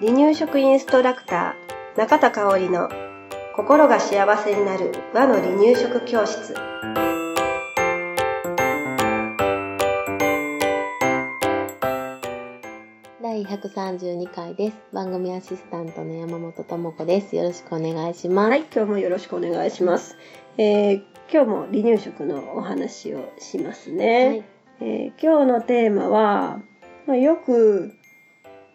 [0.00, 2.88] 離乳食インストラクター中田香織の
[3.54, 6.54] 心が幸せになる和の離乳食教室
[13.22, 14.76] 第132回です。
[14.92, 17.36] 番組アシスタントの山本智子です。
[17.36, 18.50] よろしくお願いします。
[18.50, 20.16] はい今日もよろしくお願いします、
[20.58, 21.02] えー
[21.32, 24.44] 今日も離乳食のお話をしますね、はい。
[24.80, 26.60] えー今日のテーマは、
[27.10, 27.92] まあ、よく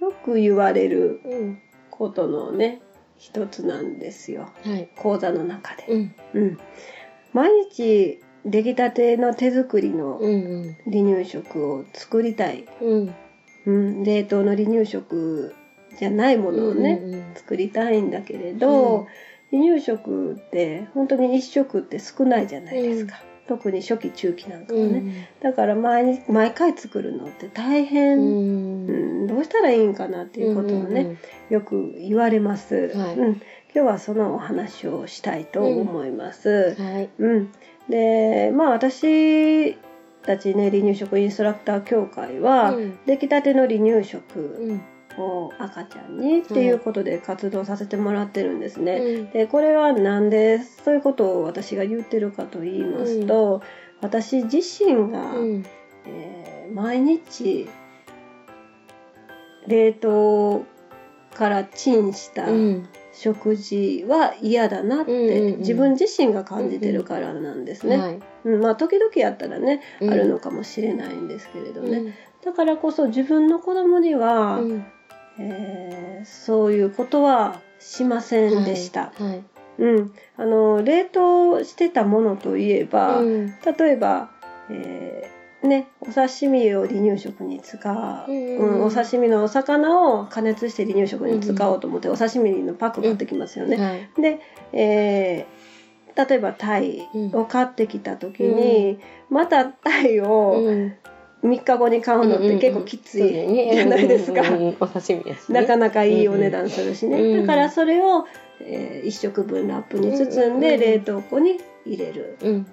[0.01, 1.61] よく言われるうん。
[1.89, 2.81] ことのね
[3.17, 4.89] 一つなんですよはい。
[4.97, 6.15] 講座の中で、うん。
[6.33, 6.57] うん、
[7.31, 10.19] 毎日出来たての手作りの。
[10.83, 13.15] 離乳食を作りたい、うん。
[13.65, 15.55] うん、冷凍の離乳食
[15.97, 19.07] じゃないものをね、うんうん作りたいんだけれど、うん
[19.51, 24.93] 離乳食って本当に一食って少ないじゃないですか、特に初期中期なんかはうん。
[24.93, 28.87] ね、だから毎日毎回作るのって大う変、ん。
[28.87, 28.91] う
[29.23, 31.17] んどうしたらいいんかなっていうことをね、
[31.49, 33.41] よく言われます、はいうん、今
[33.73, 36.75] 日はそのお話をしたいと思います。
[36.77, 36.93] うんうん。
[36.95, 37.09] はい。
[37.19, 37.51] うん
[37.89, 39.75] でまあ私
[40.23, 44.79] たちね離乳食インストラクター協会は、うん出来たての離乳食
[45.17, 45.23] うん。
[45.23, 48.93] を赤ちゃんにっていうことで活動させてもらってるんですね。
[48.93, 49.29] うん。
[49.31, 53.61] でこれはなんでそういうことを私が言ってるかと言いますと、
[54.01, 55.65] 私自身が、うん。
[56.05, 57.69] えー毎日
[59.67, 60.65] 冷凍
[61.35, 62.89] からチンしたうん。
[63.13, 67.97] 食事は嫌だなっうんうんうんて自分自身が感じてるからなんですね。
[67.97, 68.19] はい。
[68.43, 72.13] うんまあ時々やったらね、うんあるのかもしれないんですけれどね、うん。
[72.43, 74.85] だからこそ自分の子供には、うん。
[75.39, 79.11] えーそういうことはしませんでした。
[79.15, 79.43] はい。
[79.77, 83.47] うん、あの冷凍してたものといえば、うん。
[83.47, 84.31] 例えば、
[84.69, 93.77] えーね、お刺身を離乳食に使う、うんうんお刺身のお魚を加熱して離乳食に使おうと思って、お刺身のパック買ってきますよね。
[93.77, 94.21] はい。
[94.21, 94.39] で、
[94.73, 95.75] えー
[96.17, 98.97] 例えばタイを買ってきた時に、
[99.29, 100.93] またタイをうん。
[101.47, 104.41] 3日後に買うのって結構きついじゃないですか。
[104.79, 105.53] お刺身。
[105.53, 108.25] なかなかいいお値段するしね、うんだからそれを、
[108.61, 112.67] え1食分ラップに包んでうん冷凍庫に入れるうん。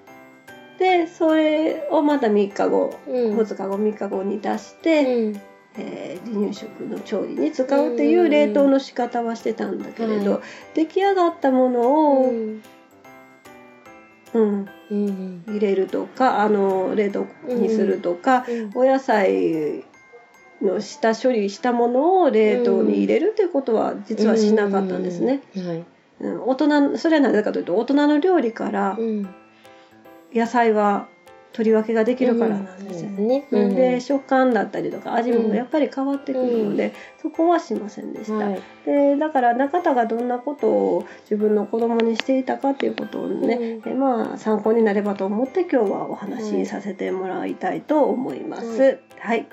[0.79, 3.37] でそれをまた3日後うん。
[3.39, 5.41] 2日後3日後に出して、うん。
[5.79, 10.41] えー離乳食の調理に使うっていう冷凍の仕方はしてたんだけれど、はい
[10.75, 12.33] 出来上がったものを、
[14.35, 14.69] うん。
[15.47, 18.45] 入れるとかあの冷凍にするとか、
[18.75, 19.85] お野菜
[20.61, 25.43] の下処理したものを冷凍に入れるっていうことは実はしなかったんですね。
[25.57, 25.67] うん。
[25.69, 25.77] はい。
[25.79, 25.85] うん
[26.21, 29.29] 大人それはなぜかというと大人の料理からうん。
[30.33, 31.09] 野菜は
[31.53, 33.27] 取り分けができるからなんですよね。
[33.27, 33.47] ね。
[33.51, 38.45] うんで食感だったりとか味もやっぱり変わってくるので、そこはしませんでした。
[38.45, 38.63] はい。
[38.87, 43.55] でだから中田がどんなことを自分の子供にしていたかっていうことをね、
[43.85, 48.65] うんえまあ参考になればと思って今日はお話しさせてもらいたいと思います。
[48.65, 49.47] うんはい、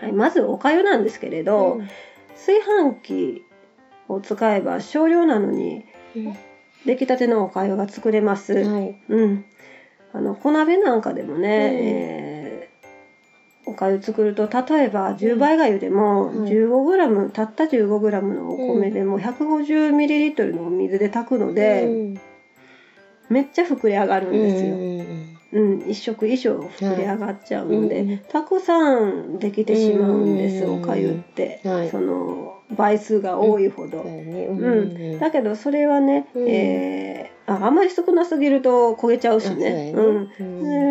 [0.00, 1.80] はい、まずおかゆなんですけれど、
[2.34, 3.42] 炊飯器
[4.08, 5.84] を使えば少量なのに
[6.84, 8.54] 出来たてのおかゆが作れます。
[8.54, 9.00] はい。
[9.08, 9.44] うん、
[10.16, 11.44] あの小鍋なんかでもね、うん。
[11.48, 12.46] えー
[13.68, 16.44] おかゆ作ると例えば10倍がゆでもうん。
[16.44, 22.20] 15g、たった 15g のお米でも 150ml のお水で炊くので、うん。
[23.28, 24.76] めっちゃ膨れ上がるんですよ。
[24.76, 31.90] うんうん、一食以上膨れ上がっちゃうので、うんたくさんできてしまうんです、うんおかゆって、はい。
[31.90, 34.04] その倍数が多いほど。
[35.20, 36.48] だけどそれはね、うん。
[36.48, 39.92] えーああまり少なすぎると焦げちゃうしね。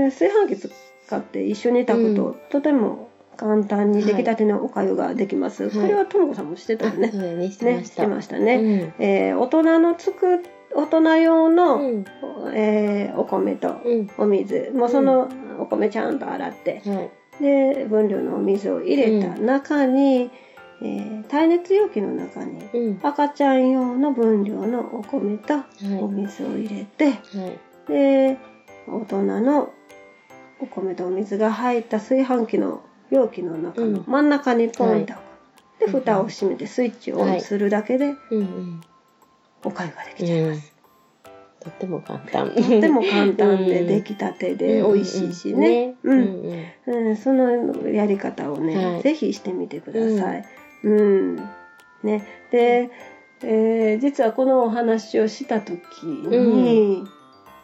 [0.10, 0.70] 炊飯器
[1.06, 2.36] 使って一緒に炊くと、うん。
[2.50, 5.64] とても簡単に出来たてのおかゆができます。
[5.64, 5.72] はい。
[5.74, 7.12] これはともこさんもしてたよね。
[7.12, 7.52] ね。
[7.52, 8.04] してね、ましした。
[8.04, 8.62] てましたね。
[8.62, 10.44] ねえー大人のつく
[10.74, 12.06] 大人用の、うん。
[12.54, 14.10] えーお米とうん。
[14.18, 15.28] お水、もうその
[15.60, 17.10] お米ちゃんと洗って、は
[17.40, 17.44] い。
[17.44, 20.32] で分量のお水を入れた中に、
[20.86, 23.00] えー耐熱容器の中にうん。
[23.02, 25.66] 赤ちゃん用の分量のお米とはい。
[26.02, 27.20] お水を入れて、はい。
[27.88, 28.38] で
[28.88, 29.74] 大人の
[30.60, 34.04] お米とお水が入った炊飯器の容器の中のうん。
[34.06, 35.20] 真ん中にポンと、は
[35.80, 38.14] で蓋を閉めてスイッチをオンするだけで
[39.64, 40.74] おかゆができちゃいます。
[41.60, 42.52] とっても簡単。
[42.54, 43.88] とっても簡単でうん。
[43.88, 45.96] 出来たてで美味しいしね。
[46.04, 46.20] ううん。
[46.20, 47.08] んうん。
[47.10, 49.02] うん、そのやり方をね、はい。
[49.02, 50.46] ぜひしてみてください。
[50.86, 51.36] うん。
[52.04, 52.24] ね。
[52.52, 52.90] で、
[53.44, 57.04] えー実はこのお話をした時に、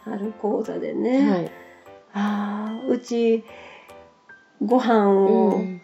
[0.04, 1.50] ある講座でね、はい。
[2.14, 3.42] ああうち
[4.60, 5.80] ご飯うをん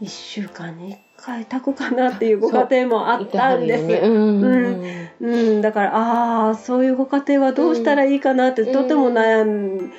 [0.00, 3.84] 1週間に1回炊くかなっていうご家庭もあったんです。
[3.84, 4.42] うん。
[4.42, 5.08] うん。
[5.20, 9.44] うん、だからああそういうご家庭はどうしたらいいかなって、うんとても悩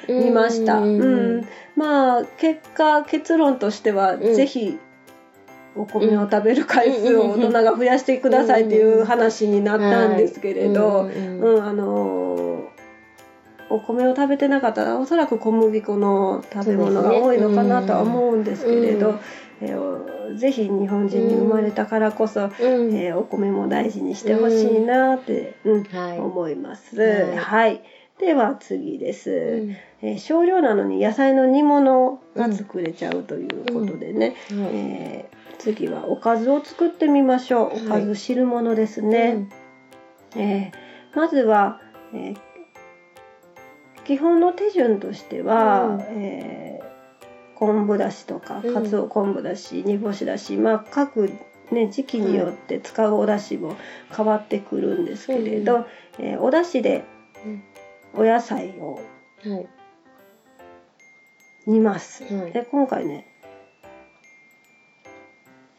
[0.10, 0.80] みました。
[0.80, 1.40] ううん。
[1.40, 1.46] ん。
[1.76, 4.36] まあ結果結論としては、うん。
[4.36, 4.78] ぜひ
[5.78, 12.78] お米を食べる回数を大人が増やしてくださいっていう話になったんですけれど、うんうんうん、あのー
[13.70, 19.20] お米を食べてなかったらおそらく小麦粉の食べ物が多いのかなとは思うんですけれど、うん。
[19.62, 22.52] えーぜひ日本人に生まれたからこそ、うん。
[22.96, 25.84] えーお米も大事にしてほしいなって、うん。
[25.84, 26.20] はい。
[26.20, 27.02] 思います。
[27.02, 27.38] はい。
[27.38, 27.82] はい、
[28.20, 29.34] では次です、う
[29.66, 29.76] ん。
[30.02, 34.70] えー少量なのに野菜の煮物が作れちゃうということでね、はい。
[34.74, 37.86] えー次はおかずを作ってみましょう。
[37.88, 39.48] おかず汁物ですね。
[40.36, 40.72] えー
[41.16, 41.80] まずは、
[42.14, 42.38] えー
[44.06, 46.02] 基本の手順としては、うん。
[46.22, 46.88] えー
[47.56, 48.74] 昆布だしとかうん。
[48.74, 51.32] かつお昆布だし、煮干しだし、まあ、各、
[51.72, 53.76] ね、時期によって使うお出汁も
[54.16, 55.86] 変わってくるんですけれど、う
[56.20, 57.04] えーお出汁で
[58.14, 59.00] お野菜を
[59.46, 59.68] うんはい。
[61.66, 62.24] 煮ます。
[62.34, 62.52] はい。
[62.52, 63.26] で今回ね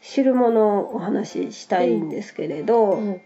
[0.01, 3.21] 汁物をお話ししたいんですけれど、はい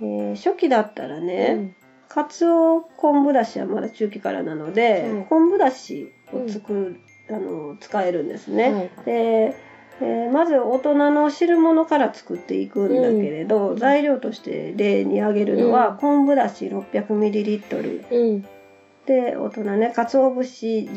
[0.00, 1.74] えー初期だったらね、うん。
[2.08, 5.24] かつお昆布だしはまだ中期からなので、うん。
[5.26, 7.00] 昆布だしを作る、
[7.30, 8.72] あの使えるんですね。
[8.72, 9.56] はいで、
[10.00, 13.76] えーまず大人の汁物から作っていくんだけれど、うん。
[13.76, 15.96] 材料として例に挙げるのは、うん。
[15.98, 18.44] 昆布だし 600ml うん。
[19.06, 20.88] で大人ね鰹節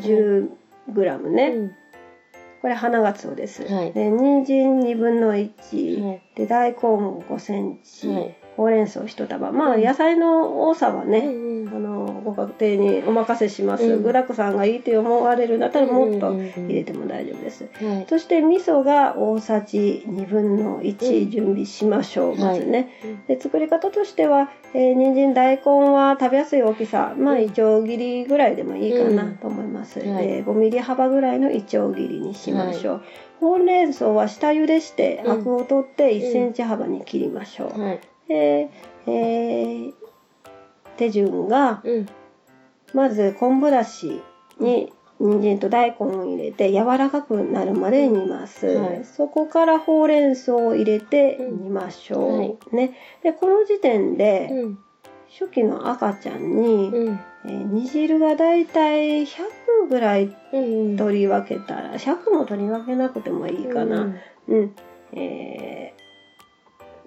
[0.88, 1.72] 10g ね、うん
[2.68, 3.62] これ花がつおです。
[3.62, 3.94] はい。
[3.94, 6.22] で人参2分の1、はい。
[6.34, 9.52] で大根5センチ、はいほうれん草1束。
[9.52, 9.82] まあうん。
[9.84, 14.02] 野菜の多さはね、うんあのご家庭にお任せします、うん。
[14.02, 18.06] 具沢山がいいって思われるんだったらもっと入入れても大丈夫です、はい。
[18.08, 21.30] そして味噌が大さじ2分のう1ん。
[21.30, 23.26] 準備しましょう、まずね、うん。
[23.26, 27.14] で作り方としては、えー、人参大根は食べやすい大きさ。
[27.16, 27.42] まあうん。
[27.42, 29.34] いちょう切りぐらいでもいいかなうん。
[29.36, 30.08] と思います、はい。
[30.26, 33.00] えー5ミリ幅ぐらいのいちょう切りにしましょう、
[33.40, 38.70] ほうれん草は下茹でしてうんアクを取って1センチ幅に切りましょう、はいで、
[39.06, 39.94] えー
[40.96, 42.06] 手順がうん。
[42.94, 44.22] まず昆布だし
[44.58, 49.04] に人参と大根を入れて柔らかくなるまで煮ます、はい。
[49.04, 54.78] そこからほうれん草を入れてうん煮ましょう、はいね、でこの時点でうん。
[55.28, 57.20] 初期の赤ちゃんに、うん。
[57.44, 64.12] えー煮汁がだいたい100ぐらいうん取り分けたら100も取り分けなくてもいいかな、
[64.48, 64.74] うん、
[65.12, 66.07] えー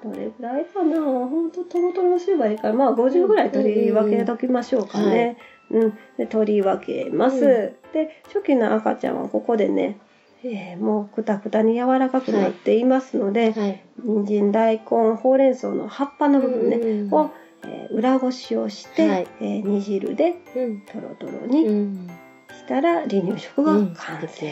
[0.03, 0.99] どれぐらいかな？
[1.01, 5.37] 本当トロトロすればいいからまあ50ぐらい取り分けときましょうかね。
[5.69, 7.35] うん、で取り分けます。
[7.45, 7.47] う
[7.89, 7.93] ん。
[7.93, 9.97] で初期の赤ちゃんはここでね、
[10.43, 13.83] えーもうくたくたに柔らかくなっていますので、はい。
[14.03, 17.29] 人参大根ほうれん草の葉っぱの部分ね、うんを、
[17.65, 19.27] えー裏ごしをして、はい。
[19.39, 20.81] えー煮汁でうん。
[20.81, 22.07] トロトロうにん。
[22.49, 23.93] したら離乳食がうん。
[23.95, 24.45] 完成。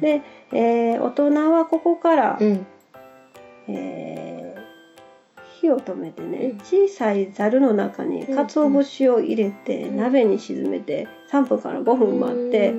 [0.00, 2.66] で、えー大人はここから、うん
[3.68, 4.68] えー。
[5.60, 6.58] 火を止めてね、うん。
[6.58, 8.36] 小さいざるの中にうん。
[8.36, 9.96] 鰹節を入れて、うん。
[9.96, 12.74] 鍋に沈めて3分から5分待って、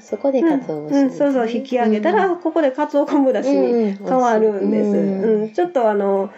[0.00, 0.60] そこでうん。
[0.60, 5.52] 鰹節うんそうそう引き上げたら、ここで鰹昆布だしに変わるんです、うん。
[5.52, 6.30] ちょっとあの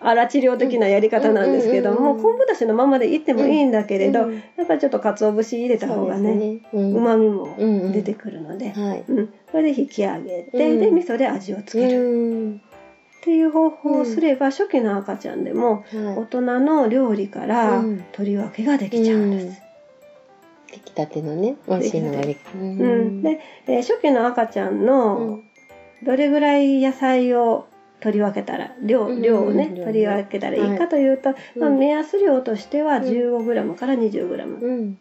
[0.00, 7.54] 荒治療的なやり方なんですけども、うん昆布だしのままでいってもいいんだけれど、うんやっぱりちょっと鰹節入れた方がねうまみも
[7.92, 9.04] 出てくるので、はい。
[9.08, 9.26] うん。
[9.50, 10.80] これで引き上げて、うん。
[10.80, 12.62] で味噌で味をつける、うん
[13.26, 18.04] っていう方法をすれば、初期の赤ちゃんでもはい大人の料理からうん。
[18.12, 19.62] 取り分けができちゃうんです。
[20.70, 23.22] 出来たてのね美味しいのができううん。
[23.22, 25.42] で、えー初期の赤ちゃんの、うん。
[26.04, 27.66] どれぐらい野菜を
[27.98, 29.22] 取り分けたら量うん。
[29.22, 29.84] 量をね、量ね。
[29.86, 33.02] 取り分けたらいいかというと、まあ、うん目安量としてはうん。
[33.06, 34.98] 15g から 20g うん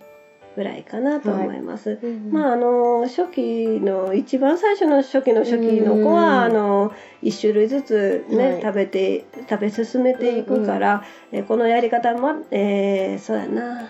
[0.56, 2.00] ぐらいかなと思います。
[2.02, 6.94] うんまああの初期の一番最初の初期の初期の子は、うんあの
[7.24, 8.62] 1種類ずつね、はい。
[8.62, 13.90] 食べて食べ進めていくから、えこのやり方も、えーそうやな。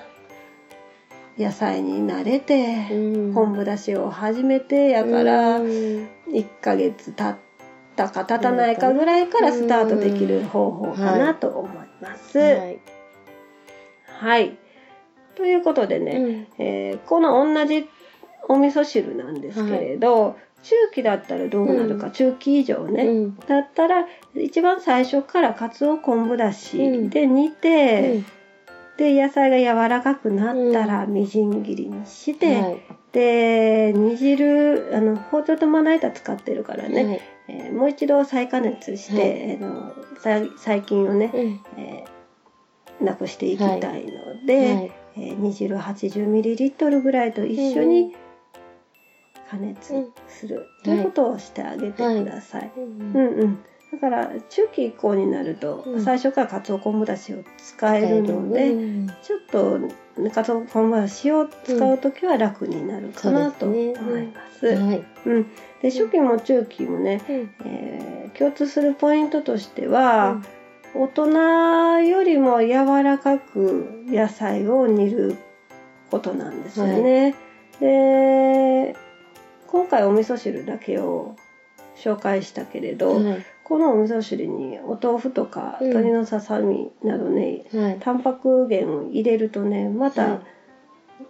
[1.37, 3.33] 野菜に慣れて、うん。
[3.33, 5.67] 昆布だしを始めてやから、うん。
[5.67, 7.35] 1ヶ月経っ
[7.95, 12.39] たか経たないかぐらいからスタートできる方法かなと思います。
[12.39, 12.79] はい。
[14.05, 14.57] はい。
[15.35, 16.63] ということでね、うん。
[16.63, 17.87] えーこの同じ
[18.47, 23.35] お味噌汁なんですけれど、中期だったらどうなるか、う中期以上ね、うん。
[23.37, 26.77] だったら一番最初からかつお昆布だし
[27.09, 28.23] で煮て、
[28.97, 32.81] で野菜が柔らかくなったらみじん切りにして、はい。
[33.11, 37.21] で煮汁あの包丁とまな板使ってるからね、はい。
[37.47, 39.57] えーもう一度再加熱して、はい。
[39.57, 41.61] あのさ細菌をね、うん。
[41.77, 42.15] えー
[43.03, 48.15] なくしていきたいので、はいえー煮汁 80ml ぐらいと一緒に
[49.49, 49.93] 加熱
[50.27, 52.71] する、ということをしてあげてください。
[52.77, 53.57] うんうんうん。
[53.91, 56.03] だから中期以降になると、うん。
[56.03, 59.07] 最初からかつお昆布だしを使えるので、うん。
[59.21, 59.79] ちょっと
[60.33, 64.67] かつお昆布だしを使う時は楽になるかなと思います。
[64.67, 65.03] はい。
[65.25, 65.45] うん、
[65.81, 67.49] で初期も中期もね、うん。
[67.65, 70.41] えー共通するポイントとしては、
[70.97, 75.35] 大人よりも柔らかく野菜を煮る
[76.09, 77.35] ことなんですよね。
[77.79, 78.95] で
[79.67, 81.35] 今回お味噌汁だけを
[81.97, 83.45] 紹介したけれど、はい。
[83.65, 87.97] このお味噌汁にお豆腐とかうん鶏のささみなどね、はい。
[87.99, 90.39] タンパク源を入れるとねまはた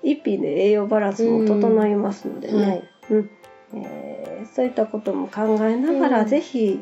[0.04, 2.84] 一品で栄養バランスも整いますのでね、はい。
[3.12, 3.30] うん。
[3.74, 6.28] えーそういったことも考えながら、うん。
[6.28, 6.80] ぜひ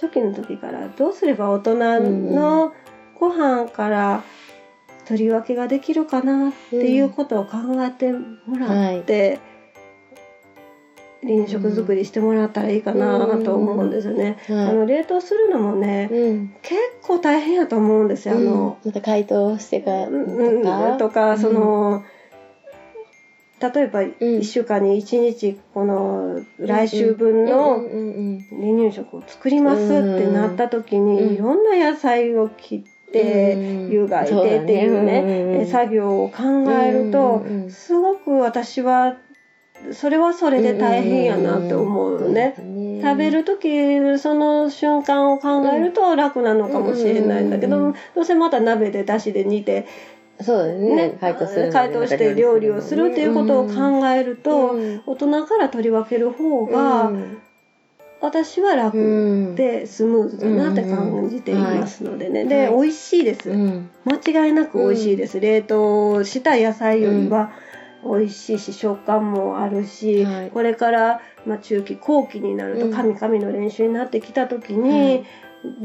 [0.00, 2.72] 初期の時からどうすれば大人の
[3.18, 4.22] ご飯から
[5.06, 9.40] 取り分けができるかなっていうことを考えてもらって、
[11.22, 14.36] 離乳食作りしてもらったらいいかなと思うんですよね。
[14.48, 16.54] あはの冷凍するのもねいうん。
[16.62, 18.36] 結構大変やと思うんですよ。
[18.36, 20.96] あの、また解凍してからとか。
[20.98, 21.38] とか、うん。
[21.38, 22.04] その
[23.60, 24.04] 例えばん。
[24.04, 31.34] 1週間に1日この来週分の離乳食を作りますってなった時に、うん。
[31.34, 33.90] いろんな野菜を切って、うん。
[33.90, 39.16] 湯がいてっていうね、え作業を考えると、すごく私は
[39.92, 42.54] それはそれで大変やなって思うのね。
[43.00, 49.86] 食べる時その瞬間を考えると楽なのかもしれないんだけど、どうせまた鍋でだしで煮て、
[50.40, 50.94] そうですね。
[50.94, 51.18] ね。
[51.20, 55.02] 解凍する解凍して料理をするっていうことを考えると、うん。
[55.06, 57.12] 大人から取り分ける方が、
[58.20, 59.54] 私は楽うん。
[59.54, 62.82] でスムーズだなって感じていますのでね、で、はい。
[62.82, 63.90] 美味しいです、うん。
[64.04, 67.52] 間違いなく美味しいです、冷凍した野菜よりは
[68.04, 70.50] 美味しいし食感もあるし、はい。
[70.50, 72.92] これから、まあ、中期後期になるとうん。
[72.92, 75.24] カミカミの練習になってきた時に、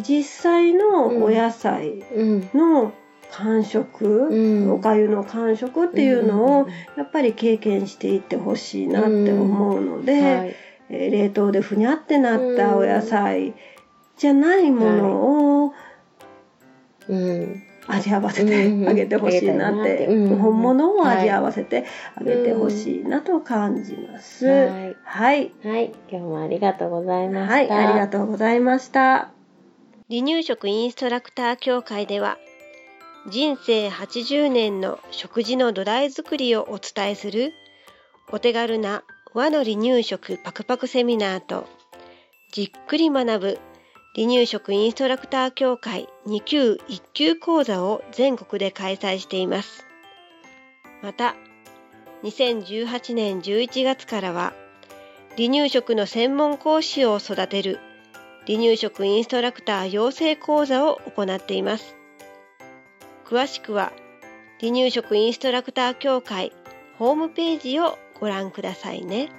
[0.07, 2.49] 実際のお野菜うん。
[2.53, 2.93] の
[3.33, 4.71] 感触、うん。
[4.71, 10.55] おかゆの感触っていうのをんやっぱり経験していってほしいなって思うので、はい。
[10.89, 13.55] えー冷凍でふにゃってなったお野菜
[14.17, 15.73] じゃないものを
[17.07, 17.63] うん。
[17.87, 20.31] 味合わせてあげてほしいなって、うん。
[20.31, 20.37] うん。
[20.37, 21.85] 本物を味合わせて
[22.15, 24.45] あげてほしいなと感じます。
[24.45, 24.97] はい。
[25.03, 25.51] はい。
[25.63, 25.91] はい。
[26.09, 27.53] 今日もありがとうございました。
[27.53, 29.31] はい、ありがとうございました。
[30.09, 32.37] 離乳食インストラクター協会では
[33.29, 37.53] 人生80年の食事の土台作りをお伝えする
[38.31, 39.03] お手軽な
[39.33, 41.65] 和の離乳食パクパクセミナーと
[42.51, 43.59] じっくり学ぶ
[44.13, 49.85] 離乳食インストラクター協会2級1級講座を全国で開催しています。
[51.01, 51.35] また、
[52.23, 54.53] 2018年11月からは
[55.37, 57.79] 離乳食の専門講師を育てる
[58.45, 61.95] 離乳食インストラクター養成講座を行っています。
[63.33, 63.91] 詳しくは
[64.59, 66.51] 離乳食インストラクター協会
[66.99, 69.31] ホームページをご覧くださいね。